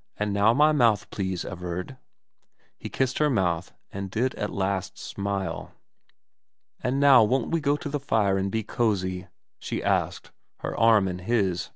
'And 0.20 0.34
now 0.34 0.52
my 0.52 0.72
mouth, 0.72 1.08
please, 1.08 1.42
Everard.' 1.42 1.96
248 2.80 2.80
VERA 2.82 2.82
XXII 2.82 2.84
He 2.84 2.90
kissed 2.90 3.18
her 3.18 3.30
mouth, 3.30 3.72
and 3.90 4.10
did 4.10 4.34
at 4.34 4.52
last 4.52 4.98
smile.' 4.98 5.72
And 6.84 7.00
now 7.00 7.24
won't 7.24 7.50
we 7.50 7.62
go 7.62 7.78
to 7.78 7.88
the 7.88 7.98
fire 7.98 8.36
and 8.36 8.52
be 8.52 8.62
cosy?' 8.62 9.28
she 9.58 9.82
asked, 9.82 10.32
her 10.58 10.76
arm 10.78 11.08
in 11.08 11.20
his. 11.20 11.70